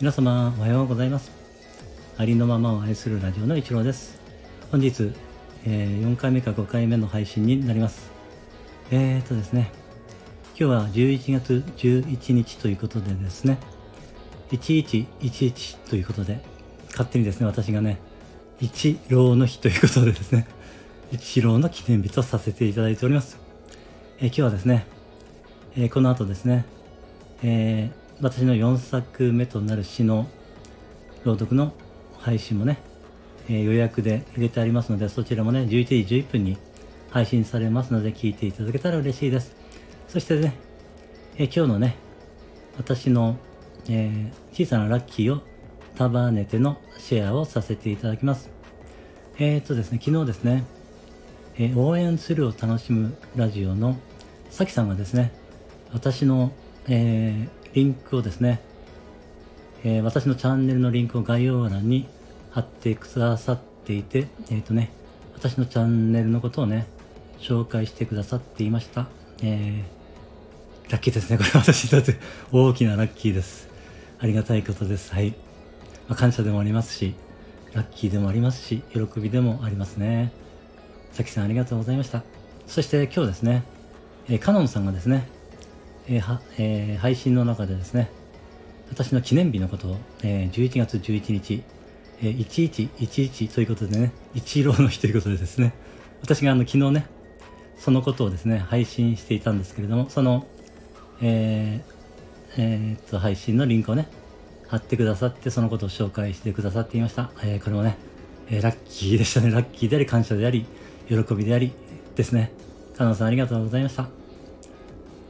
[0.00, 1.30] 皆様おはようございます。
[2.18, 4.20] ありのままを愛するラジオの一郎です。
[4.72, 5.12] 本日、
[5.64, 8.10] えー、4回目か5回目の配信になります。
[8.90, 9.70] えーとですね
[10.48, 13.58] 今日は11月11日ということでですね
[14.50, 16.40] 1111ということで
[16.90, 17.98] 勝手にですね私がね
[18.60, 20.48] 一郎の日ということでですね
[21.12, 23.38] 一郎の記念日とさせていただいております、
[24.18, 24.86] えー、今日はですね、
[25.76, 26.66] えー、この後ですね、
[27.44, 30.26] えー私の4作目となる詩の
[31.24, 31.72] 朗読の
[32.18, 32.78] 配信もね、
[33.48, 36.56] えー、予約で入れてありますので、そちらもね、11時11分に
[37.10, 39.56] 配信されますので、聞いていただけたら嬉しいです。
[40.08, 40.54] そしてね、
[41.36, 41.96] えー、今日のね、
[42.76, 43.36] 私の、
[43.88, 45.42] えー、小さなラッキーを
[45.96, 48.48] 束ねてのシェアをさせていただきます。
[49.38, 50.64] えっ、とですね、昨日ですね、
[51.58, 53.96] え応援するを楽しむラジオの
[54.50, 55.32] さきさんがですね、
[55.92, 56.52] 私の、
[56.88, 58.60] えー、リンクをですね、
[59.82, 62.06] えー、私のチャンネルのリンクを概要欄に
[62.50, 64.90] 貼ってくださっていて、えっ、ー、とね、
[65.34, 66.86] 私のチャンネルのことをね、
[67.40, 69.08] 紹介してくださっていました。
[69.42, 71.36] えー、ラッキーですね。
[71.36, 72.16] これ 私にとって
[72.52, 73.68] 大きなラッキーです。
[74.20, 75.12] ありがたいことです。
[75.12, 75.30] はい。
[76.08, 77.14] まあ、感謝でもありますし、
[77.72, 80.32] ラッキーでもありますし、喜びでもありますね。
[81.12, 82.22] さきさんありがとうございました。
[82.68, 83.64] そして今日ですね、
[84.28, 85.26] えー、カノンさんがですね、
[86.06, 88.10] えーはえー、配信の中でですね、
[88.90, 91.62] 私の記念日のことを、えー、11月11日、
[92.20, 95.72] えー、1111ということでね、一郎の日ということでですね、
[96.22, 97.06] 私があの昨日ね、
[97.78, 100.46] そのことをですね、配信していたんですけれども、その、
[101.22, 101.94] えー、
[102.56, 104.08] えー、っと、配信のリンクをね、
[104.68, 107.30] 貼ってくださって、そのことを紹介してくださっていました。
[107.42, 107.96] えー、これもね、
[108.50, 109.50] えー、ラッキーでしたね。
[109.50, 110.66] ラッキーであり、感謝であり、
[111.08, 111.72] 喜びであり
[112.14, 112.52] ですね。
[112.96, 114.23] 加納さんありがとうございました。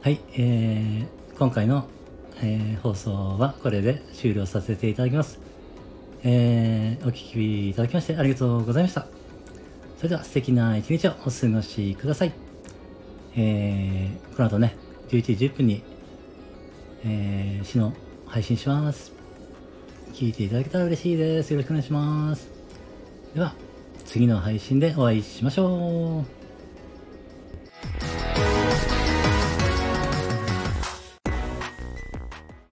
[0.05, 1.87] はい、えー、今回の、
[2.39, 5.39] えー、放送はこれで終了させていただきます。
[6.21, 9.07] えー、お聴きいただきましてありがとうございました。
[9.97, 12.33] それでは素敵な一日をお過ごしください。
[13.35, 14.77] えー、この後ね、
[15.09, 15.81] 11時10分に、
[17.03, 17.91] えー、詩の
[18.27, 19.11] 配信します。
[20.13, 21.49] 聞いていただけたら嬉しいです。
[21.49, 22.47] よろしくお願いします。
[23.33, 23.55] では、
[24.05, 26.44] 次の配信でお会いしましょう。